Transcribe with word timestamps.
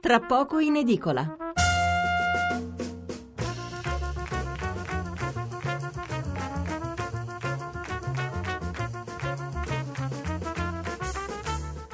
tra 0.00 0.18
poco 0.18 0.58
in 0.60 0.76
edicola. 0.76 1.36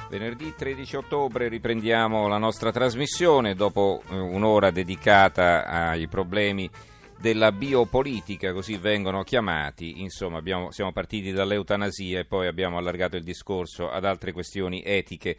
Venerdì 0.08 0.54
13 0.56 0.96
ottobre 0.96 1.48
riprendiamo 1.48 2.28
la 2.28 2.38
nostra 2.38 2.70
trasmissione 2.70 3.54
dopo 3.54 4.02
eh, 4.08 4.16
un'ora 4.16 4.70
dedicata 4.70 5.66
ai 5.66 6.06
problemi 6.06 6.70
della 7.18 7.50
biopolitica, 7.50 8.52
così 8.52 8.76
vengono 8.76 9.24
chiamati. 9.24 10.00
Insomma, 10.00 10.38
abbiamo, 10.38 10.70
siamo 10.70 10.92
partiti 10.92 11.32
dall'eutanasia 11.32 12.20
e 12.20 12.24
poi 12.24 12.46
abbiamo 12.46 12.78
allargato 12.78 13.16
il 13.16 13.24
discorso 13.24 13.90
ad 13.90 14.04
altre 14.04 14.32
questioni 14.32 14.82
etiche 14.84 15.36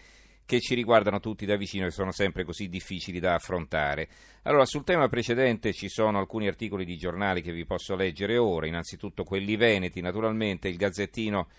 che 0.47 0.61
ci 0.61 0.75
riguardano 0.75 1.19
tutti 1.19 1.45
da 1.45 1.57
vicino 1.57 1.85
e 1.85 1.91
sono 1.91 2.13
sempre 2.13 2.45
così 2.45 2.69
difficili 2.69 3.19
da 3.19 3.33
affrontare. 3.33 4.07
Allora, 4.43 4.65
sul 4.65 4.85
tema 4.85 5.09
precedente 5.09 5.73
ci 5.73 5.89
sono 5.89 6.19
alcuni 6.19 6.47
articoli 6.47 6.85
di 6.85 6.95
giornali 6.95 7.41
che 7.41 7.51
vi 7.51 7.65
posso 7.65 7.97
leggere 7.97 8.37
ora, 8.37 8.65
innanzitutto 8.65 9.25
quelli 9.25 9.57
veneti, 9.57 9.99
naturalmente 9.99 10.69
il 10.69 10.77
Gazzettino 10.77 11.49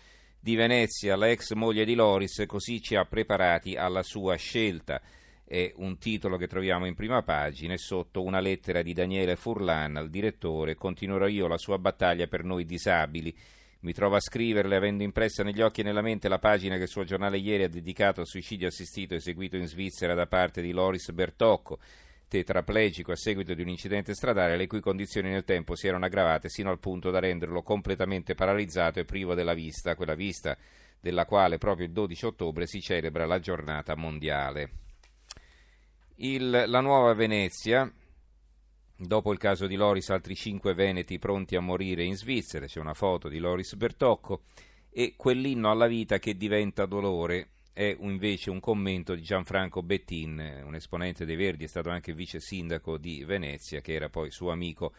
di 0.40 0.56
Venezia, 0.56 1.16
la 1.16 1.28
ex 1.28 1.52
moglie 1.52 1.84
di 1.84 1.94
Loris, 1.94 2.44
così 2.46 2.80
ci 2.80 2.96
ha 2.96 3.04
preparati 3.04 3.76
alla 3.76 4.02
sua 4.02 4.36
scelta 4.36 5.02
è 5.44 5.72
un 5.76 5.96
titolo 5.96 6.36
che 6.36 6.46
troviamo 6.46 6.86
in 6.86 6.94
prima 6.94 7.22
pagina 7.22 7.72
e 7.72 7.78
sotto 7.78 8.22
una 8.22 8.38
lettera 8.38 8.82
di 8.82 8.92
Daniele 8.92 9.34
Furlan 9.34 9.96
al 9.96 10.10
direttore 10.10 10.74
continuerò 10.74 11.26
io 11.26 11.46
la 11.46 11.56
sua 11.56 11.78
battaglia 11.78 12.26
per 12.26 12.44
noi 12.44 12.66
disabili. 12.66 13.34
Mi 13.80 13.92
trovo 13.92 14.16
a 14.16 14.20
scriverle 14.20 14.74
avendo 14.74 15.04
impressa 15.04 15.44
negli 15.44 15.60
occhi 15.60 15.82
e 15.82 15.84
nella 15.84 16.02
mente 16.02 16.28
la 16.28 16.40
pagina 16.40 16.76
che 16.76 16.82
il 16.82 16.88
suo 16.88 17.04
giornale 17.04 17.38
ieri 17.38 17.62
ha 17.62 17.68
dedicato 17.68 18.20
al 18.20 18.26
suicidio 18.26 18.66
assistito 18.66 19.14
eseguito 19.14 19.56
in 19.56 19.68
Svizzera 19.68 20.14
da 20.14 20.26
parte 20.26 20.60
di 20.60 20.72
Loris 20.72 21.12
Bertocco, 21.12 21.78
tetraplegico 22.26 23.12
a 23.12 23.16
seguito 23.16 23.54
di 23.54 23.62
un 23.62 23.68
incidente 23.68 24.14
stradale 24.14 24.56
le 24.56 24.66
cui 24.66 24.80
condizioni 24.80 25.30
nel 25.30 25.44
tempo 25.44 25.76
si 25.76 25.86
erano 25.86 26.06
aggravate 26.06 26.48
sino 26.48 26.70
al 26.70 26.80
punto 26.80 27.12
da 27.12 27.20
renderlo 27.20 27.62
completamente 27.62 28.34
paralizzato 28.34 28.98
e 28.98 29.04
privo 29.04 29.34
della 29.34 29.54
vista, 29.54 29.94
quella 29.94 30.16
vista 30.16 30.58
della 31.00 31.24
quale 31.24 31.58
proprio 31.58 31.86
il 31.86 31.92
12 31.92 32.26
ottobre 32.26 32.66
si 32.66 32.80
celebra 32.80 33.26
la 33.26 33.38
giornata 33.38 33.94
mondiale. 33.94 34.70
Il, 36.16 36.64
la 36.66 36.80
nuova 36.80 37.14
Venezia, 37.14 37.88
dopo 38.98 39.32
il 39.32 39.38
caso 39.38 39.66
di 39.66 39.76
Loris, 39.76 40.10
altri 40.10 40.34
cinque 40.34 40.74
veneti 40.74 41.18
pronti 41.18 41.54
a 41.54 41.60
morire 41.60 42.02
in 42.02 42.16
Svizzera, 42.16 42.66
c'è 42.66 42.80
una 42.80 42.94
foto 42.94 43.28
di 43.28 43.38
Loris 43.38 43.74
Bertocco, 43.76 44.42
e 44.90 45.14
quell'inno 45.16 45.70
alla 45.70 45.86
vita 45.86 46.18
che 46.18 46.36
diventa 46.36 46.84
dolore. 46.84 47.50
È 47.72 47.96
invece 48.00 48.50
un 48.50 48.58
commento 48.58 49.14
di 49.14 49.22
Gianfranco 49.22 49.84
Bettin, 49.84 50.64
un 50.64 50.74
esponente 50.74 51.24
dei 51.24 51.36
Verdi, 51.36 51.64
è 51.64 51.68
stato 51.68 51.90
anche 51.90 52.12
vice 52.12 52.40
sindaco 52.40 52.98
di 52.98 53.22
Venezia, 53.22 53.80
che 53.80 53.92
era 53.92 54.08
poi 54.08 54.32
suo 54.32 54.50
amico. 54.50 54.92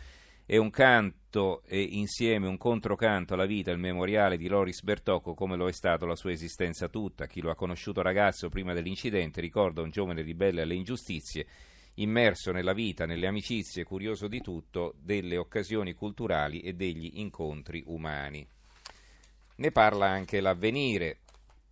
È 0.46 0.56
un 0.56 0.70
canto 0.70 1.62
e 1.68 1.82
insieme 1.82 2.48
un 2.48 2.58
controcanto 2.58 3.34
alla 3.34 3.46
vita, 3.46 3.70
il 3.72 3.80
memoriale 3.80 4.38
di 4.38 4.48
Loris 4.48 4.82
Bertocco 4.82 5.34
come 5.34 5.58
lo 5.58 5.68
è 5.68 5.74
stato 5.74 6.06
la 6.06 6.16
sua 6.16 6.32
esistenza 6.32 6.88
tutta. 6.88 7.28
Chi 7.28 7.42
lo 7.42 7.52
ha 7.52 7.56
conosciuto 7.56 8.02
ragazzo 8.02 8.48
prima 8.48 8.74
dell'incidente 8.74 9.42
ricorda 9.42 9.82
un 9.82 9.90
giovane 9.90 10.22
ribelle 10.22 10.62
alle 10.62 10.76
ingiustizie, 10.76 11.46
immerso 12.02 12.52
nella 12.52 12.74
vita, 12.74 13.06
nelle 13.06 13.28
amicizie, 13.28 13.84
curioso 13.84 14.28
di 14.28 14.42
tutto, 14.42 14.96
delle 15.00 15.38
occasioni 15.38 15.94
culturali 15.94 16.62
e 16.62 16.74
degli 16.74 17.12
incontri 17.16 17.84
umani. 17.86 18.46
Ne 19.56 19.72
parla 19.72 20.08
anche 20.08 20.40
l'avvenire, 20.40 21.20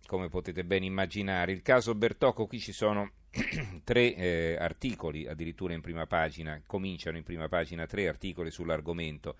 come 0.06 0.28
potete 0.28 0.64
ben 0.64 0.82
immaginare. 0.82 1.52
Il 1.52 1.62
caso 1.62 1.94
Bertocco, 1.94 2.46
qui 2.46 2.58
ci 2.58 2.72
sono 2.72 3.12
tre 3.84 4.14
eh, 4.14 4.56
articoli 4.58 5.26
addirittura 5.26 5.74
in 5.74 5.80
prima 5.80 6.06
pagina, 6.06 6.60
cominciano 6.66 7.16
in 7.16 7.24
prima 7.24 7.48
pagina 7.48 7.86
tre 7.86 8.08
articoli 8.08 8.50
sull'argomento. 8.50 9.36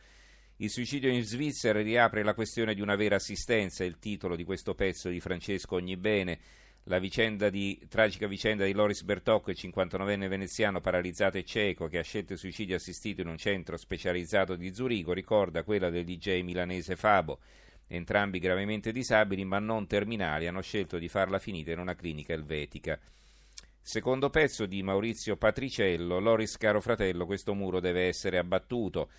Il 0.61 0.70
suicidio 0.70 1.10
in 1.10 1.22
Svizzera 1.22 1.81
riapre 1.81 2.25
la 2.25 2.34
questione 2.34 2.75
di 2.75 2.81
una 2.81 2.97
vera 2.97 3.16
assistenza, 3.16 3.84
il 3.84 3.98
titolo 3.98 4.34
di 4.34 4.43
questo 4.44 4.75
pezzo 4.75 5.09
di 5.09 5.21
Francesco 5.21 5.77
Ognibene. 5.77 6.41
La 6.88 6.99
vicenda 6.99 7.50
di, 7.50 7.78
tragica 7.87 8.26
vicenda 8.26 8.65
di 8.65 8.72
Loris 8.72 9.03
Bertocco, 9.03 9.50
il 9.50 9.59
59enne 9.60 10.26
veneziano 10.26 10.81
paralizzato 10.81 11.37
e 11.37 11.44
cieco 11.44 11.87
che 11.87 11.99
ha 11.99 12.03
scelto 12.03 12.32
il 12.32 12.38
suicidio 12.38 12.76
assistito 12.76 13.21
in 13.21 13.26
un 13.26 13.37
centro 13.37 13.76
specializzato 13.76 14.56
di 14.56 14.72
Zurigo, 14.72 15.12
ricorda 15.12 15.65
quella 15.65 15.91
del 15.91 16.06
DJ 16.06 16.41
milanese 16.41 16.97
Fabo. 16.97 17.41
Entrambi 17.88 18.38
gravemente 18.38 18.91
disabili 18.91 19.44
ma 19.44 19.59
non 19.59 19.87
terminali 19.87 20.47
hanno 20.47 20.62
scelto 20.62 20.97
di 20.97 21.09
farla 21.09 21.38
finita 21.38 21.72
in 21.72 21.78
una 21.78 21.94
clinica 21.94 22.32
elvetica. 22.32 22.98
Secondo 23.82 24.31
pezzo 24.31 24.65
di 24.65 24.82
Maurizio 24.82 25.37
Patriciello, 25.37 26.19
Loris 26.19 26.56
caro 26.56 26.81
fratello, 26.81 27.27
questo 27.27 27.53
muro 27.53 27.81
deve 27.81 28.06
essere 28.06 28.38
abbattuto. 28.38 29.10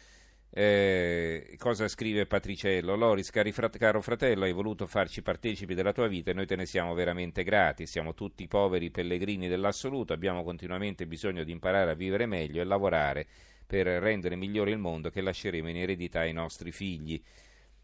Eh, 0.52 1.56
cosa 1.60 1.88
scrive 1.88 2.26
Patriciello? 2.26 2.96
Loris, 2.96 3.30
caro 3.30 4.02
fratello, 4.02 4.46
hai 4.46 4.52
voluto 4.52 4.88
farci 4.88 5.22
partecipi 5.22 5.76
della 5.76 5.94
tua 5.94 6.08
vita 6.08 6.32
e 6.32 6.34
noi 6.34 6.48
te 6.48 6.56
ne 6.56 6.66
siamo 6.66 6.94
veramente 6.94 7.44
grati. 7.44 7.86
Siamo 7.86 8.14
tutti 8.14 8.48
poveri 8.48 8.90
pellegrini 8.90 9.48
dell'assoluto, 9.48 10.14
abbiamo 10.14 10.44
continuamente 10.44 11.06
bisogno 11.06 11.44
di 11.44 11.52
imparare 11.52 11.92
a 11.92 11.96
vivere 11.96 12.26
meglio 12.26 12.62
e 12.62 12.66
lavorare 12.66 13.28
per 13.66 13.86
rendere 13.86 14.36
migliore 14.36 14.72
il 14.72 14.80
mondo 14.80 15.12
che 15.12 15.22
lasceremo 15.22 15.70
in 15.70 15.78
eredità 15.78 16.22
ai 16.22 16.34
nostri 16.34 16.72
figli. 16.72 17.22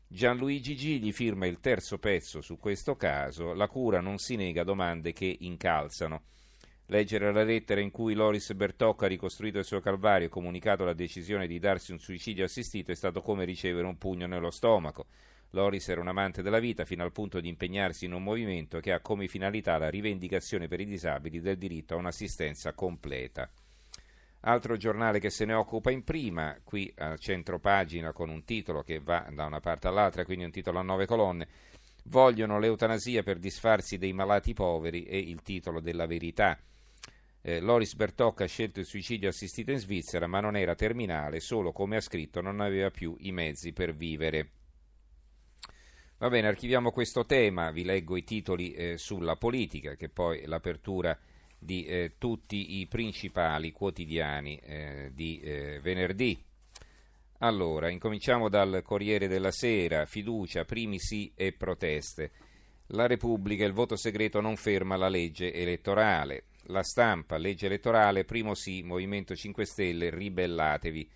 Gianluigi 0.07 0.75
Gigli 0.75 1.11
firma 1.11 1.45
il 1.45 1.59
terzo 1.59 1.99
pezzo 1.99 2.41
su 2.41 2.57
questo 2.57 2.95
caso. 2.95 3.53
La 3.53 3.67
cura 3.67 4.01
non 4.01 4.17
si 4.17 4.35
nega 4.35 4.63
domande 4.63 5.13
che 5.13 5.35
incalzano. 5.41 6.23
Leggere 6.87 7.33
la 7.33 7.43
lettera 7.43 7.81
in 7.81 7.89
cui 7.89 8.13
Loris 8.13 8.53
Bertocco 8.53 9.05
ha 9.05 9.07
ricostruito 9.07 9.57
il 9.57 9.65
suo 9.65 9.79
calvario 9.79 10.27
e 10.27 10.29
comunicato 10.29 10.85
la 10.85 10.93
decisione 10.93 11.47
di 11.47 11.57
darsi 11.57 11.91
un 11.91 11.97
suicidio 11.97 12.45
assistito 12.45 12.91
è 12.91 12.95
stato 12.95 13.21
come 13.21 13.43
ricevere 13.43 13.87
un 13.87 13.97
pugno 13.97 14.27
nello 14.27 14.51
stomaco. 14.51 15.07
Loris 15.49 15.89
era 15.89 16.01
un 16.01 16.09
amante 16.09 16.43
della 16.43 16.59
vita 16.59 16.85
fino 16.85 17.03
al 17.03 17.11
punto 17.11 17.39
di 17.39 17.47
impegnarsi 17.47 18.05
in 18.05 18.13
un 18.13 18.21
movimento 18.21 18.79
che 18.81 18.91
ha 18.91 18.99
come 18.99 19.27
finalità 19.27 19.79
la 19.79 19.89
rivendicazione 19.89 20.67
per 20.67 20.79
i 20.79 20.85
disabili 20.85 21.39
del 21.41 21.57
diritto 21.57 21.95
a 21.95 21.97
un'assistenza 21.97 22.73
completa. 22.73 23.49
Altro 24.41 24.77
giornale 24.77 25.19
che 25.19 25.31
se 25.31 25.45
ne 25.45 25.53
occupa 25.53 25.89
in 25.89 26.03
prima, 26.03 26.55
qui 26.63 26.93
a 26.97 27.17
centro 27.17 27.57
pagina 27.57 28.11
con 28.11 28.29
un 28.29 28.43
titolo 28.43 28.83
che 28.83 28.99
va 28.99 29.27
da 29.33 29.45
una 29.45 29.59
parte 29.59 29.87
all'altra, 29.87 30.23
quindi 30.23 30.43
un 30.43 30.51
titolo 30.51 30.77
a 30.77 30.83
nove 30.83 31.07
colonne, 31.07 31.47
vogliono 32.03 32.59
l'eutanasia 32.59 33.23
per 33.23 33.39
disfarsi 33.39 33.97
dei 33.97 34.13
malati 34.13 34.53
poveri 34.53 35.05
e 35.05 35.17
il 35.17 35.41
titolo 35.41 35.79
della 35.79 36.05
verità. 36.05 36.59
Eh, 37.47 37.59
Loris 37.59 37.93
Bertocca 37.93 38.45
ha 38.45 38.47
scelto 38.47 38.79
il 38.79 38.87
suicidio 38.87 39.29
assistito 39.29 39.69
in 39.69 39.77
Svizzera, 39.77 40.25
ma 40.25 40.39
non 40.39 40.55
era 40.55 40.73
terminale, 40.73 41.39
solo 41.39 41.71
come 41.71 41.97
ha 41.97 42.01
scritto 42.01 42.41
non 42.41 42.59
aveva 42.59 42.89
più 42.89 43.15
i 43.19 43.31
mezzi 43.31 43.71
per 43.71 43.93
vivere. 43.93 44.49
Va 46.17 46.27
bene, 46.29 46.47
archiviamo 46.47 46.89
questo 46.89 47.23
tema, 47.27 47.69
vi 47.69 47.83
leggo 47.83 48.17
i 48.17 48.23
titoli 48.23 48.73
eh, 48.73 48.97
sulla 48.97 49.35
politica, 49.35 49.93
che 49.93 50.09
poi 50.09 50.39
è 50.39 50.47
l'apertura 50.47 51.15
di 51.59 51.85
eh, 51.85 52.13
tutti 52.17 52.79
i 52.79 52.87
principali 52.87 53.71
quotidiani 53.71 54.57
eh, 54.63 55.11
di 55.13 55.39
eh, 55.41 55.79
venerdì. 55.83 56.43
Allora, 57.39 57.91
incominciamo 57.91 58.49
dal 58.49 58.81
Corriere 58.83 59.27
della 59.27 59.51
Sera, 59.51 60.07
fiducia, 60.07 60.65
primi 60.65 60.97
sì 60.97 61.31
e 61.35 61.51
proteste. 61.51 62.31
La 62.87 63.05
Repubblica, 63.05 63.65
il 63.65 63.73
voto 63.73 63.95
segreto 63.95 64.41
non 64.41 64.55
ferma 64.55 64.95
la 64.95 65.09
legge 65.09 65.53
elettorale. 65.53 66.45
La 66.69 66.81
stampa, 66.81 67.37
legge 67.37 67.67
elettorale, 67.67 68.25
primo 68.25 68.55
sì, 68.55 68.81
Movimento 68.81 69.35
5 69.35 69.65
Stelle, 69.65 70.09
ribellatevi. 70.09 71.09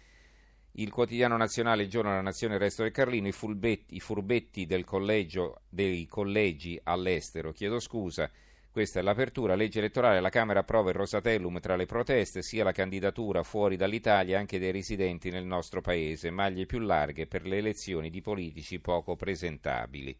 Il 0.74 0.92
quotidiano 0.92 1.38
nazionale, 1.38 1.84
il 1.84 1.90
giorno 1.90 2.12
della 2.12 2.22
nazione, 2.22 2.54
il 2.54 2.60
resto 2.60 2.84
del 2.84 2.92
Carlino, 2.92 3.28
i 3.28 3.32
furbetti, 3.32 3.96
i 3.96 4.00
furbetti 4.00 4.68
del 4.68 4.86
collegio, 4.86 5.62
dei 5.68 6.06
collegi 6.06 6.80
all'estero, 6.84 7.52
chiedo 7.52 7.80
scusa, 7.80 8.30
questa 8.72 9.00
è 9.00 9.02
l'apertura, 9.02 9.56
legge 9.56 9.80
elettorale, 9.80 10.22
la 10.22 10.30
Camera 10.30 10.59
approva 10.59 10.91
il 10.91 10.96
Rosatellum 10.96 11.59
tra 11.59 11.76
le 11.76 11.88
proteste, 11.88 12.44
sia 12.44 12.64
la 12.64 12.72
candidatura 12.72 13.41
fuori 13.41 13.76
dall'Italia 13.76 14.38
anche 14.38 14.59
dei 14.59 14.72
residenti 14.72 15.32
nel 15.32 15.46
nostro 15.46 15.82
paese, 15.82 16.29
maglie 16.29 16.68
più 16.68 16.78
larghe 16.78 17.26
per 17.26 17.47
le 17.47 17.58
elezioni 17.58 18.12
di 18.12 18.22
politici 18.22 18.79
poco 18.79 19.16
presentabili. 19.16 20.16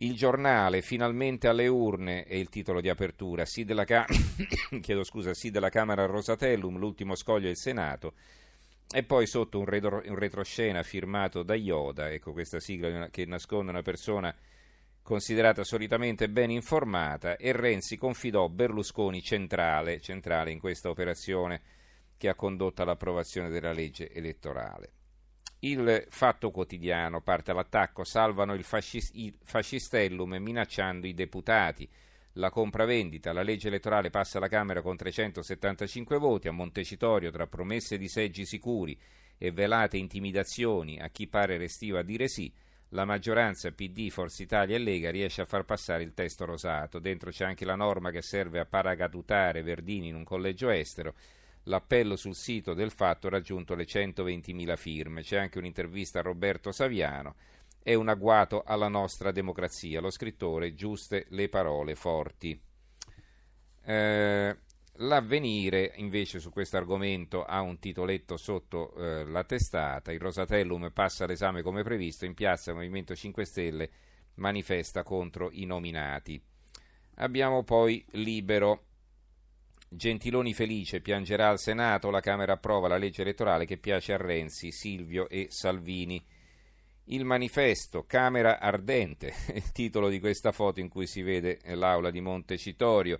Il 0.00 0.14
giornale, 0.14 0.80
finalmente 0.80 1.48
alle 1.48 1.66
urne, 1.66 2.22
è 2.22 2.34
il 2.34 2.48
titolo 2.48 2.80
di 2.80 2.88
apertura. 2.88 3.44
Sì 3.44 3.64
della, 3.64 3.84
Ca- 3.84 4.06
scusa, 5.02 5.34
sì 5.34 5.50
della 5.50 5.70
Camera 5.70 6.06
Rosatellum, 6.06 6.78
l'ultimo 6.78 7.16
scoglio 7.16 7.46
del 7.46 7.56
Senato. 7.56 8.14
E 8.94 9.02
poi 9.02 9.26
sotto 9.26 9.58
un, 9.58 9.64
retro- 9.64 10.02
un 10.04 10.14
retroscena 10.14 10.84
firmato 10.84 11.42
da 11.42 11.54
Ioda, 11.54 12.10
ecco 12.12 12.32
questa 12.32 12.60
sigla 12.60 13.08
che 13.10 13.26
nasconde 13.26 13.72
una 13.72 13.82
persona 13.82 14.32
considerata 15.02 15.64
solitamente 15.64 16.28
ben 16.28 16.50
informata, 16.50 17.36
e 17.36 17.50
Renzi 17.50 17.96
confidò 17.96 18.48
Berlusconi 18.48 19.20
centrale, 19.20 20.00
centrale 20.00 20.52
in 20.52 20.60
questa 20.60 20.90
operazione 20.90 21.60
che 22.16 22.28
ha 22.28 22.36
condotto 22.36 22.82
all'approvazione 22.82 23.48
della 23.48 23.72
legge 23.72 24.12
elettorale. 24.12 24.92
Il 25.60 26.06
fatto 26.08 26.52
quotidiano 26.52 27.20
parte 27.20 27.50
all'attacco, 27.50 28.04
salvano 28.04 28.54
il, 28.54 28.62
fascist- 28.62 29.16
il 29.16 29.34
fascistellum 29.42 30.36
minacciando 30.36 31.06
i 31.06 31.14
deputati. 31.14 31.88
la 32.34 32.50
compravendita, 32.50 33.32
la 33.32 33.42
legge 33.42 33.66
elettorale 33.66 34.10
passa 34.10 34.38
alla 34.38 34.46
Camera 34.46 34.80
con 34.80 34.96
375 34.96 36.18
voti, 36.18 36.46
a 36.46 36.52
Montecitorio 36.52 37.32
tra 37.32 37.48
promesse 37.48 37.98
di 37.98 38.06
seggi 38.06 38.46
sicuri 38.46 38.96
e 39.36 39.50
velate 39.50 39.96
intimidazioni 39.96 41.00
a 41.00 41.08
chi 41.08 41.26
pare 41.26 41.56
restiva 41.56 41.98
a 41.98 42.04
dire 42.04 42.28
sì, 42.28 42.52
la 42.90 43.04
maggioranza 43.04 43.72
PD, 43.72 44.08
Forza 44.10 44.42
Italia 44.42 44.76
e 44.76 44.78
Lega 44.78 45.10
riesce 45.10 45.42
a 45.42 45.46
far 45.46 45.64
passare 45.64 46.04
il 46.04 46.14
testo 46.14 46.44
rosato. 46.44 47.00
Dentro 47.00 47.30
c'è 47.30 47.44
anche 47.44 47.64
la 47.64 47.74
norma 47.74 48.10
che 48.10 48.22
serve 48.22 48.60
a 48.60 48.66
paracadutare 48.66 49.62
Verdini 49.62 50.08
in 50.08 50.14
un 50.14 50.24
collegio 50.24 50.70
estero. 50.70 51.14
L'appello 51.68 52.16
sul 52.16 52.34
sito 52.34 52.74
del 52.74 52.90
fatto 52.90 53.28
ha 53.28 53.30
raggiunto 53.30 53.74
le 53.74 53.84
120.000 53.84 54.76
firme. 54.76 55.22
C'è 55.22 55.38
anche 55.38 55.58
un'intervista 55.58 56.18
a 56.18 56.22
Roberto 56.22 56.72
Saviano. 56.72 57.36
È 57.82 57.94
un 57.94 58.08
agguato 58.08 58.62
alla 58.66 58.88
nostra 58.88 59.30
democrazia. 59.30 60.00
Lo 60.00 60.10
scrittore, 60.10 60.74
giuste 60.74 61.26
le 61.30 61.48
parole 61.48 61.94
forti. 61.94 62.60
Eh, 63.84 64.56
L'avvenire 65.00 65.92
invece 65.96 66.40
su 66.40 66.50
questo 66.50 66.76
argomento 66.76 67.44
ha 67.44 67.60
un 67.60 67.78
titoletto 67.78 68.36
sotto 68.36 68.96
eh, 68.96 69.24
la 69.26 69.44
testata, 69.44 70.10
il 70.10 70.18
Rosatellum 70.18 70.90
passa 70.90 71.24
l'esame 71.24 71.62
come 71.62 71.84
previsto, 71.84 72.24
in 72.24 72.34
piazza 72.34 72.74
Movimento 72.74 73.14
5 73.14 73.44
Stelle 73.44 73.90
manifesta 74.34 75.04
contro 75.04 75.50
i 75.52 75.66
nominati. 75.66 76.42
Abbiamo 77.16 77.62
poi 77.62 78.04
Libero, 78.12 78.86
Gentiloni 79.90 80.52
felice, 80.52 81.00
piangerà 81.00 81.48
al 81.48 81.58
Senato, 81.58 82.10
la 82.10 82.20
Camera 82.20 82.52
approva 82.52 82.88
la 82.88 82.98
legge 82.98 83.22
elettorale 83.22 83.64
che 83.64 83.78
piace 83.78 84.12
a 84.12 84.18
Renzi, 84.18 84.70
Silvio 84.70 85.30
e 85.30 85.46
Salvini. 85.48 86.22
Il 87.04 87.24
manifesto, 87.24 88.04
Camera 88.04 88.60
ardente, 88.60 89.32
il 89.54 89.72
titolo 89.72 90.10
di 90.10 90.20
questa 90.20 90.52
foto 90.52 90.80
in 90.80 90.88
cui 90.88 91.06
si 91.06 91.22
vede 91.22 91.60
l'aula 91.64 92.10
di 92.10 92.20
Montecitorio. 92.20 93.18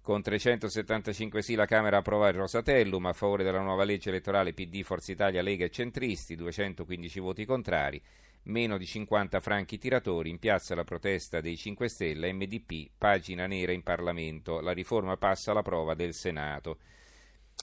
Con 0.00 0.20
375 0.20 1.40
sì 1.40 1.54
la 1.54 1.66
Camera 1.66 1.98
approva 1.98 2.28
il 2.28 2.34
Rosatellum 2.34 3.06
a 3.06 3.12
favore 3.12 3.44
della 3.44 3.60
nuova 3.60 3.84
legge 3.84 4.08
elettorale 4.08 4.54
PD, 4.54 4.82
Forza 4.82 5.12
Italia, 5.12 5.40
Lega 5.40 5.66
e 5.66 5.70
Centristi, 5.70 6.34
215 6.34 7.20
voti 7.20 7.44
contrari, 7.44 8.02
meno 8.48 8.76
di 8.76 8.86
50 8.86 9.40
franchi 9.40 9.78
tiratori, 9.78 10.30
in 10.30 10.38
piazza 10.38 10.74
la 10.74 10.84
protesta 10.84 11.40
dei 11.40 11.56
5 11.56 11.88
Stelle, 11.88 12.32
MDP, 12.32 12.90
pagina 12.96 13.46
nera 13.46 13.72
in 13.72 13.82
Parlamento, 13.82 14.60
la 14.60 14.72
riforma 14.72 15.16
passa 15.16 15.52
alla 15.52 15.62
prova 15.62 15.94
del 15.94 16.14
Senato. 16.14 16.78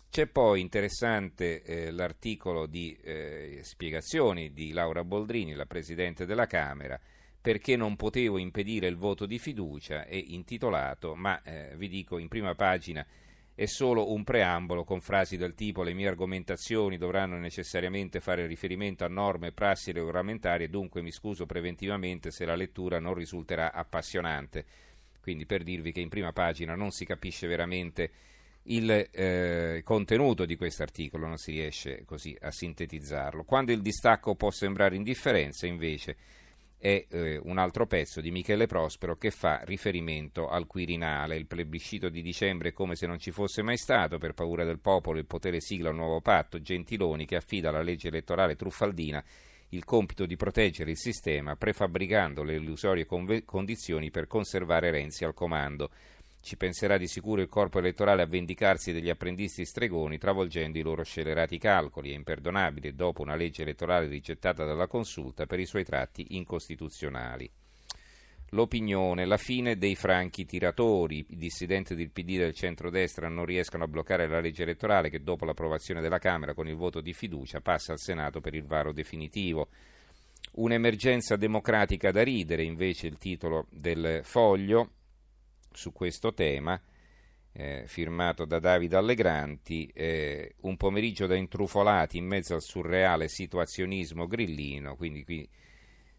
C'è 0.10 0.28
poi 0.28 0.62
interessante 0.62 1.62
eh, 1.64 1.92
l'articolo 1.92 2.66
di 2.66 2.98
eh, 3.04 3.60
spiegazioni 3.64 4.54
di 4.54 4.72
Laura 4.72 5.04
Boldrini, 5.04 5.54
la 5.54 5.66
Presidente 5.66 6.26
della 6.26 6.46
Camera, 6.46 7.00
perché 7.42 7.76
non 7.76 7.96
potevo 7.96 8.38
impedire 8.38 8.88
il 8.88 8.96
voto 8.96 9.26
di 9.26 9.38
fiducia 9.38 10.06
è 10.06 10.16
intitolato, 10.16 11.16
ma 11.16 11.42
eh, 11.44 11.74
vi 11.76 11.88
dico 11.88 12.18
in 12.18 12.28
prima 12.28 12.56
pagina 12.56 13.06
è 13.56 13.66
solo 13.66 14.12
un 14.12 14.26
preambolo 14.26 14.84
con 14.84 15.00
frasi 15.00 15.38
del 15.38 15.56
tipo 15.56 15.82
le 15.82 15.94
mie 15.94 16.10
argomentazioni 16.10 16.98
dovranno 16.98 17.38
necessariamente 17.38 18.20
fare 18.20 18.46
riferimento 18.46 19.06
a 19.06 19.08
norme, 19.08 19.54
prassi 19.54 19.94
regolamentari 19.94 20.66
e 20.66 20.68
dunque 20.68 21.02
mi 21.02 21.12
scuso 21.12 21.46
preventivamente 21.46 22.32
se 22.32 22.44
la 22.44 22.56
lettura 22.56 23.00
non 23.00 23.14
risulterà 23.14 23.72
appassionante. 23.72 24.66
Quindi 25.22 25.46
per 25.46 25.64
dirvi 25.64 25.94
che 25.94 26.02
in 26.02 26.10
prima 26.10 26.34
pagina 26.34 26.76
non 26.76 26.92
si 26.92 27.06
capisce 27.06 27.48
veramente 27.48 28.12
il 28.64 29.08
eh, 29.12 29.82
contenuto 29.86 30.46
di 30.46 30.58
questo 30.58 30.84
articolo, 30.84 31.26
non 31.26 31.38
si 31.38 31.52
riesce 31.52 32.04
così 32.06 32.36
a 32.42 32.52
sintetizzarlo. 32.52 33.44
Quando 33.44 33.72
il 33.72 33.82
distacco 33.82 34.36
può 34.36 34.52
sembrare 34.52 34.96
indifferenza, 34.96 35.66
invece, 35.66 36.18
è 36.78 37.06
eh, 37.10 37.40
un 37.44 37.58
altro 37.58 37.88
pezzo 37.88 38.22
di 38.22 38.32
Michele 38.32 38.68
Prospero 38.68 39.16
che 39.16 39.32
fa 39.32 39.62
riferimento 39.64 40.48
al 40.50 40.68
Quirinale. 40.68 41.36
Il 41.36 41.48
plebiscito 41.48 42.10
di 42.10 42.22
dicembre 42.22 42.70
è 42.70 42.74
come 42.74 42.96
se 42.96 43.08
non 43.08 43.20
ci 43.20 43.32
fosse 43.32 43.62
mai 43.62 43.78
stato, 43.78 44.18
per 44.18 44.34
paura 44.34 44.64
del 44.64 44.80
popolo 44.80 45.20
il 45.20 45.26
potere 45.26 45.62
sigla 45.62 45.90
un 45.90 45.98
nuovo 45.98 46.22
patto, 46.22 46.62
Gentiloni 46.62 47.26
che 47.26 47.36
affida 47.36 47.70
alla 47.70 47.82
legge 47.82 48.10
elettorale 48.10 48.56
truffaldina 48.56 49.24
il 49.70 49.84
compito 49.84 50.26
di 50.26 50.36
proteggere 50.36 50.92
il 50.92 50.98
sistema, 50.98 51.56
prefabbricando 51.56 52.44
le 52.44 52.56
illusorie 52.56 53.06
conve- 53.06 53.44
condizioni 53.44 54.12
per 54.12 54.28
conservare 54.28 54.92
Renzi 54.92 55.26
al 55.26 55.34
comando. 55.34 55.90
Ci 56.46 56.58
penserà 56.58 57.00
di 57.00 57.08
sicuro 57.08 57.42
il 57.42 57.48
corpo 57.48 57.80
elettorale 57.80 58.22
a 58.22 58.28
vendicarsi 58.28 58.92
degli 58.92 59.10
apprendisti 59.10 59.66
stregoni, 59.66 60.20
travolgendo 60.20 60.78
i 60.78 60.84
loro 60.84 61.02
scelerati 61.02 61.58
calcoli. 61.58 62.12
È 62.12 62.14
imperdonabile 62.14 62.94
dopo 62.94 63.24
una 63.24 63.34
legge 63.34 63.64
elettorale 63.64 64.06
rigettata 64.06 64.64
dalla 64.64 64.86
consulta 64.86 65.48
per 65.48 65.60
i 65.60 65.66
suoi 65.66 65.84
tratti 65.84 66.36
incostituzionali. 66.36 67.50
L'opinione, 68.50 69.26
la 69.26 69.38
fine 69.38 69.76
dei 69.76 69.96
franchi 69.96 70.46
tiratori. 70.46 71.26
I 71.30 71.36
dissidenti 71.36 71.96
del 71.96 72.12
PD 72.12 72.38
del 72.38 72.54
centrodestra 72.54 73.28
non 73.28 73.46
riescono 73.46 73.86
a 73.86 73.88
bloccare 73.88 74.28
la 74.28 74.40
legge 74.40 74.62
elettorale 74.62 75.10
che 75.10 75.24
dopo 75.24 75.46
l'approvazione 75.46 76.00
della 76.00 76.20
Camera 76.20 76.54
con 76.54 76.68
il 76.68 76.76
voto 76.76 77.02
di 77.02 77.14
fiducia 77.14 77.60
passa 77.60 77.92
al 77.92 78.00
Senato 78.00 78.40
per 78.40 78.54
il 78.54 78.68
varo 78.68 78.92
definitivo. 78.94 79.70
Un'emergenza 80.58 81.38
democratica 81.38 82.12
da 82.12 82.22
ridere, 82.22 82.64
invece 82.64 83.08
il 83.08 83.18
titolo 83.18 83.66
del 83.72 84.20
foglio 84.22 84.92
su 85.76 85.92
questo 85.92 86.34
tema, 86.34 86.82
eh, 87.52 87.84
firmato 87.88 88.46
da 88.46 88.60
Davide 88.60 88.98
Allegranti, 88.98 89.90
eh, 89.94 90.56
un 90.62 90.76
pomeriggio 90.76 91.28
da 91.28 91.36
intrufolati 91.36 92.18
in 92.18 92.26
mezzo 92.26 92.54
al 92.54 92.62
surreale 92.62 93.28
situazionismo 93.28 94.28
grillino, 94.28 94.96
quindi 94.96 95.24
qui 95.24 95.48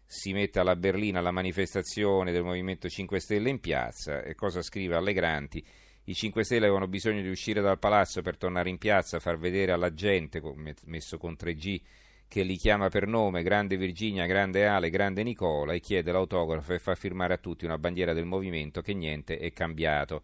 si 0.05 0.31
mette 0.31 0.59
alla 0.59 0.75
berlina 0.75 1.19
la 1.19 1.31
manifestazione 1.31 2.31
del 2.31 2.43
Movimento 2.43 2.87
5 2.87 3.19
Stelle 3.19 3.49
in 3.49 3.59
piazza 3.59 4.23
e 4.23 4.35
cosa 4.35 4.61
scrive 4.61 4.95
Allegranti? 4.95 5.63
I 6.05 6.13
5 6.13 6.45
Stelle 6.45 6.65
avevano 6.65 6.87
bisogno 6.87 7.21
di 7.21 7.29
uscire 7.29 7.59
dal 7.59 7.77
palazzo 7.77 8.21
per 8.21 8.37
tornare 8.37 8.69
in 8.69 8.77
piazza, 8.77 9.19
far 9.19 9.37
vedere 9.37 9.73
alla 9.73 9.93
gente, 9.93 10.41
messo 10.85 11.17
con 11.17 11.35
3G, 11.37 11.81
che 12.27 12.43
li 12.43 12.57
chiama 12.57 12.89
per 12.89 13.07
nome, 13.07 13.41
grande 13.41 13.77
Virginia, 13.77 14.25
grande 14.25 14.67
Ale, 14.67 14.89
grande 14.89 15.23
Nicola, 15.23 15.73
e 15.73 15.79
chiede 15.79 16.11
l'autografo 16.11 16.73
e 16.73 16.79
fa 16.79 16.95
firmare 16.95 17.33
a 17.33 17.37
tutti 17.37 17.65
una 17.65 17.77
bandiera 17.77 18.13
del 18.13 18.25
movimento 18.25 18.81
che 18.81 18.93
niente 18.93 19.37
è 19.37 19.53
cambiato, 19.53 20.23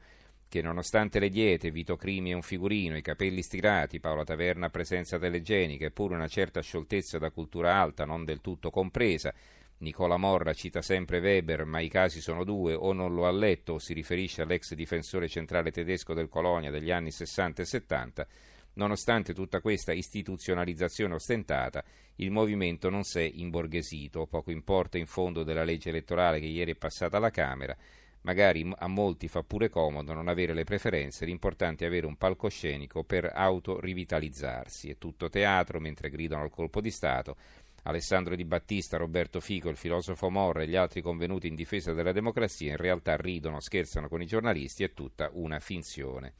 che 0.50 0.62
nonostante 0.62 1.20
le 1.20 1.30
diete, 1.30 1.72
Vito 1.72 1.96
Crimi 1.96 2.32
è 2.32 2.36
un 2.36 2.42
figurino, 2.42 2.98
i 2.98 3.02
capelli 3.02 3.42
stirati, 3.42 4.00
Paola 4.00 4.24
Taverna 4.24 4.70
presenza 4.70 5.18
telegenica, 5.18 5.86
eppure 5.86 6.14
una 6.14 6.28
certa 6.28 6.62
scioltezza 6.62 7.18
da 7.18 7.32
cultura 7.32 7.76
alta, 7.76 8.06
non 8.06 8.26
del 8.26 8.42
tutto 8.42 8.70
compresa, 8.70 9.34
Nicola 9.78 10.18
Morra 10.18 10.54
cita 10.54 10.82
sempre 10.82 11.20
Weber, 11.20 11.66
ma 11.66 11.80
i 11.80 11.90
casi 11.90 12.22
sono 12.22 12.44
due, 12.44 12.74
o 12.74 12.94
non 12.94 13.14
lo 13.14 13.26
ha 13.26 13.32
letto 13.32 13.74
o 13.74 13.80
si 13.80 13.94
riferisce 13.94 14.42
all'ex 14.42 14.74
difensore 14.74 15.28
centrale 15.28 15.72
tedesco 15.72 16.14
del 16.14 16.30
Colonia 16.30 16.70
degli 16.70 16.92
anni 16.92 17.12
60 17.12 17.62
e 17.62 17.66
70, 17.66 18.28
Nonostante 18.76 19.34
tutta 19.34 19.62
questa 19.62 19.94
istituzionalizzazione 19.94 21.14
ostentata, 21.14 21.84
il 22.16 22.32
movimento 22.32 22.90
non 22.90 23.04
si 23.04 23.20
è 23.20 23.32
imborghesito, 23.34 24.26
poco 24.26 24.52
importa 24.52 24.98
in 24.98 25.06
fondo 25.06 25.44
della 25.44 25.64
legge 25.64 25.90
elettorale 25.90 26.40
che 26.40 26.48
ieri 26.48 26.72
è 26.72 26.76
passata 26.76 27.18
alla 27.18 27.30
Camera, 27.30 27.76
magari 28.22 28.68
a 28.76 28.88
molti 28.88 29.28
fa 29.28 29.44
pure 29.44 29.70
comodo 29.70 30.14
non 30.14 30.28
avere 30.28 30.54
le 30.54 30.64
preferenze, 30.64 31.26
l'importante 31.26 31.86
è 31.86 31.88
avere 31.88 32.08
un 32.08 32.16
palcoscenico 32.16 33.04
per 33.04 33.32
autorivitalizzarsi. 33.34 34.90
È 34.90 34.98
tutto 34.98 35.30
teatro 35.30 35.80
mentre 35.80 36.10
gridano 36.10 36.44
al 36.44 36.50
colpo 36.50 36.82
di 36.82 36.92
Stato. 36.92 37.36
Alessandro 37.84 38.36
Di 38.36 38.46
Battista, 38.46 38.96
Roberto 38.96 39.42
Fico, 39.42 39.70
il 39.70 39.76
filosofo 39.76 40.30
Morra 40.30 40.62
e 40.62 40.68
gli 40.68 40.76
altri 40.78 41.02
convenuti 41.02 41.48
in 41.48 41.56
difesa 41.56 41.92
della 41.92 42.14
democrazia 42.14 42.72
in 42.72 42.78
realtà 42.78 43.18
ridono, 43.18 43.60
scherzano 43.60 44.08
con 44.08 44.22
i 44.22 44.26
giornalisti, 44.26 44.84
è 44.84 44.94
tutta 44.94 45.30
una 45.34 45.60
finzione. 45.60 46.34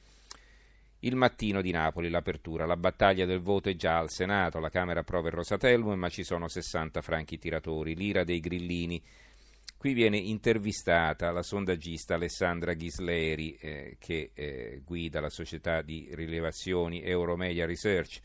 Il 1.04 1.16
mattino 1.16 1.60
di 1.60 1.70
Napoli, 1.70 2.08
l'apertura, 2.08 2.64
la 2.64 2.78
battaglia 2.78 3.26
del 3.26 3.40
voto 3.40 3.68
è 3.68 3.76
già 3.76 3.98
al 3.98 4.08
Senato, 4.08 4.58
la 4.58 4.70
Camera 4.70 5.00
approva 5.00 5.28
il 5.28 5.34
Rosatellum, 5.34 5.98
ma 5.98 6.08
ci 6.08 6.24
sono 6.24 6.48
60 6.48 7.02
franchi 7.02 7.36
tiratori, 7.36 7.94
l'ira 7.94 8.24
dei 8.24 8.40
grillini. 8.40 9.02
Qui 9.76 9.92
viene 9.92 10.16
intervistata 10.16 11.30
la 11.30 11.42
sondaggista 11.42 12.14
Alessandra 12.14 12.72
Ghisleri, 12.72 13.52
eh, 13.52 13.96
che 13.98 14.30
eh, 14.32 14.80
guida 14.82 15.20
la 15.20 15.28
società 15.28 15.82
di 15.82 16.08
rilevazioni 16.12 17.02
Euromedia 17.02 17.66
Research. 17.66 18.20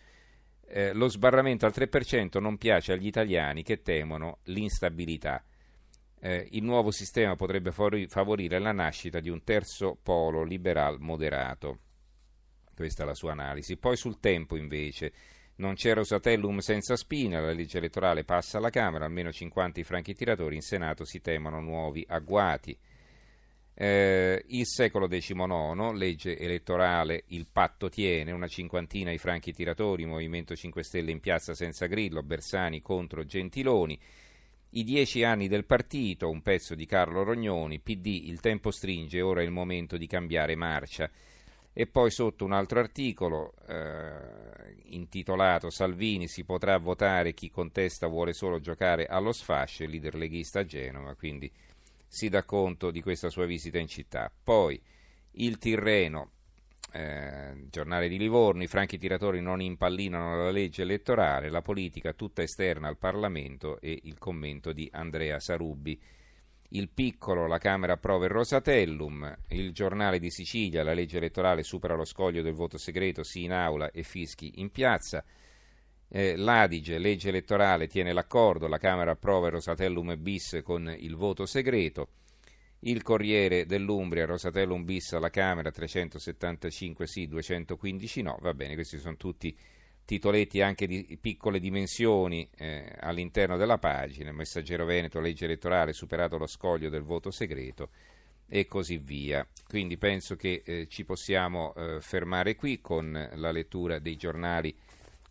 Eh, 0.66 0.94
lo 0.94 1.10
sbarramento 1.10 1.66
al 1.66 1.74
3% 1.76 2.40
non 2.40 2.58
piace 2.58 2.94
agli 2.94 3.08
italiani 3.08 3.62
che 3.62 3.82
temono 3.82 4.38
l'instabilità. 4.44 5.44
Eh, 6.18 6.48
il 6.52 6.64
nuovo 6.64 6.92
sistema 6.92 7.36
potrebbe 7.36 7.74
favorire 7.74 8.58
la 8.58 8.72
nascita 8.72 9.20
di 9.20 9.28
un 9.28 9.44
terzo 9.44 9.98
polo 10.02 10.44
liberal 10.44 10.98
moderato. 11.02 11.80
Questa 12.80 13.04
è 13.04 13.06
la 13.06 13.14
sua 13.14 13.34
analisi. 13.34 13.76
Poi 13.76 13.98
sul 13.98 14.22
tempo 14.22 14.56
invece. 14.56 15.12
Non 15.56 15.74
c'è 15.74 15.94
Rosatellum 15.94 16.60
senza 16.60 16.96
spina, 16.96 17.42
la 17.42 17.52
legge 17.52 17.78
elettorale 17.78 18.24
passa 18.24 18.58
alla 18.58 18.70
Camera, 18.70 19.04
almeno 19.04 19.34
50 19.34 19.82
i 19.82 19.84
franchi 19.84 20.14
tiratori, 20.14 20.56
in 20.56 20.62
Senato 20.62 21.04
si 21.04 21.20
temono 21.20 21.60
nuovi 21.60 22.06
agguati. 22.08 22.78
Eh, 23.74 24.46
il 24.48 24.66
secolo 24.66 25.10
XIX, 25.10 25.92
legge 25.92 26.38
elettorale, 26.38 27.26
il 27.28 27.48
patto 27.52 27.90
tiene, 27.90 28.32
una 28.32 28.48
cinquantina 28.48 29.12
i 29.12 29.18
franchi 29.18 29.52
tiratori, 29.52 30.06
Movimento 30.06 30.56
5 30.56 30.82
Stelle 30.82 31.12
in 31.12 31.20
piazza 31.20 31.54
senza 31.54 31.86
grillo, 31.86 32.24
Bersani 32.24 32.82
contro 32.82 33.26
Gentiloni. 33.26 34.00
I 34.70 34.84
dieci 34.86 35.26
anni 35.26 35.50
del 35.50 35.66
partito, 35.66 36.30
un 36.30 36.42
pezzo 36.42 36.76
di 36.76 36.86
Carlo 36.86 37.24
Rognoni, 37.24 37.82
PD, 37.82 38.06
il 38.06 38.40
tempo 38.40 38.72
stringe, 38.72 39.20
ora 39.20 39.42
è 39.42 39.44
il 39.44 39.52
momento 39.52 39.98
di 39.98 40.08
cambiare 40.08 40.56
marcia. 40.56 41.12
E 41.80 41.88
poi 41.88 42.12
sotto 42.12 42.44
un 42.44 42.52
altro 42.52 42.82
articolo 42.82 43.54
eh, 43.66 44.76
intitolato 44.88 45.70
Salvini 45.70 46.28
si 46.28 46.44
potrà 46.44 46.78
votare, 46.78 47.34
chi 47.34 47.50
contesta 47.50 48.08
vuole 48.08 48.34
solo 48.34 48.60
giocare 48.60 49.06
allo 49.06 49.32
sfascio, 49.32 49.84
il 49.84 49.92
leader 49.92 50.16
leghista 50.16 50.60
a 50.60 50.66
Genova, 50.66 51.16
quindi 51.16 51.50
si 52.06 52.28
dà 52.28 52.44
conto 52.44 52.92
di 52.92 53.02
questa 53.02 53.30
sua 53.30 53.46
visita 53.46 53.78
in 53.80 53.88
città. 53.88 54.30
Poi 54.44 54.78
il 55.36 55.58
Tirreno, 55.58 56.32
eh, 56.92 57.68
giornale 57.70 58.10
di 58.10 58.18
Livorno, 58.18 58.62
i 58.62 58.68
franchi 58.68 58.98
tiratori 58.98 59.40
non 59.40 59.62
impallinano 59.62 60.36
la 60.36 60.52
legge 60.52 60.82
elettorale, 60.82 61.50
la 61.50 61.62
politica 61.62 62.12
tutta 62.12 62.42
esterna 62.42 62.90
al 62.90 62.98
Parlamento 62.98 63.80
e 63.80 63.98
il 64.04 64.18
commento 64.18 64.74
di 64.74 64.90
Andrea 64.92 65.40
Sarubbi. 65.40 65.98
Il 66.72 66.90
piccolo, 66.90 67.48
la 67.48 67.58
Camera 67.58 67.94
approva 67.94 68.26
il 68.26 68.32
Rosatellum, 68.32 69.36
il 69.50 69.74
giornale 69.74 70.20
di 70.20 70.30
Sicilia, 70.30 70.84
la 70.84 70.94
legge 70.94 71.18
elettorale 71.18 71.64
supera 71.64 71.96
lo 71.96 72.06
scoglio 72.06 72.44
del 72.44 72.54
voto 72.54 72.78
segreto, 72.78 73.24
sì 73.24 73.44
in 73.44 73.54
aula 73.54 73.90
e 73.90 74.04
fischi 74.04 74.60
in 74.60 74.70
piazza. 74.70 75.24
Eh, 76.08 76.36
L'Adige, 76.36 77.00
legge 77.00 77.30
elettorale, 77.30 77.88
tiene 77.88 78.14
l'accordo, 78.14 78.68
la 78.68 78.78
Camera 78.78 79.12
approva 79.12 79.48
il 79.48 79.54
Rosatellum 79.54 80.16
bis 80.22 80.62
con 80.64 80.96
il 80.96 81.16
voto 81.16 81.48
segreto. 81.48 82.10
Il 82.82 83.02
Corriere 83.02 83.66
dell'Umbria, 83.66 84.28
Rosatellum 84.28 84.84
bis 84.84 85.14
alla 85.14 85.32
Camera, 85.32 85.72
375 85.72 87.08
sì, 87.08 87.28
215 87.28 88.22
no. 88.22 88.38
Va 88.42 88.54
bene, 88.54 88.76
questi 88.76 89.00
sono 89.00 89.18
tutti 89.18 89.58
titoletti 90.10 90.60
anche 90.64 90.88
di 90.88 91.20
piccole 91.22 91.60
dimensioni 91.60 92.50
eh, 92.58 92.96
all'interno 93.00 93.58
della 93.58 93.78
pagina. 93.78 94.32
Messaggero 94.32 94.84
Veneto, 94.84 95.20
legge 95.20 95.46
elettorale, 95.46 95.94
superato 95.94 96.40
lo 96.40 96.48
scoglio 96.48 96.90
del 96.90 97.04
voto 97.04 97.30
segreto 97.30 97.90
e 98.48 98.66
così 98.66 98.98
via. 98.98 99.48
Quindi 99.68 99.98
penso 99.98 100.36
che 100.36 100.64
eh, 100.66 100.88
ci 100.88 101.06
possiamo 101.06 101.76
eh, 101.76 102.02
fermare 102.02 102.56
qui 102.56 102.82
con 102.82 103.30
la 103.36 103.52
lettura 103.52 104.00
dei 104.00 104.16
giornali, 104.16 104.76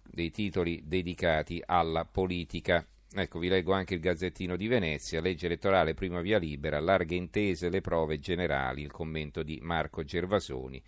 dei 0.00 0.30
titoli 0.30 0.80
dedicati 0.84 1.60
alla 1.66 2.04
politica. 2.04 2.86
Ecco, 3.12 3.40
vi 3.40 3.48
leggo 3.48 3.72
anche 3.72 3.94
il 3.94 4.00
Gazzettino 4.00 4.54
di 4.54 4.68
Venezia, 4.68 5.20
legge 5.20 5.46
elettorale 5.46 5.94
prima 5.94 6.20
via 6.20 6.38
libera, 6.38 6.78
larghe 6.78 7.16
intese, 7.16 7.68
le 7.68 7.80
prove 7.80 8.20
generali, 8.20 8.82
il 8.82 8.92
commento 8.92 9.42
di 9.42 9.58
Marco 9.60 10.04
Gervasoni. 10.04 10.80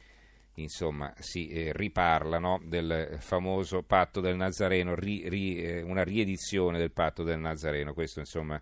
Insomma, 0.63 1.13
si 1.19 1.49
eh, 1.49 1.73
riparlano 1.73 2.61
del 2.65 3.17
famoso 3.21 3.83
patto 3.83 4.21
del 4.21 4.37
Nazareno, 4.37 4.95
ri, 4.95 5.29
ri, 5.29 5.63
eh, 5.63 5.83
una 5.83 6.03
riedizione 6.03 6.79
del 6.79 6.93
patto 6.93 7.23
del 7.23 7.39
Nazareno. 7.39 7.95
Questo, 7.95 8.21
insomma, 8.21 8.61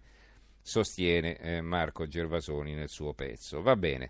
sostiene 0.61 1.37
eh, 1.38 1.61
Marco 1.61 2.07
Gervasoni 2.07 2.75
nel 2.75 2.88
suo 2.88 3.14
pezzo. 3.14 3.62
Va 3.62 3.75
bene. 3.75 4.07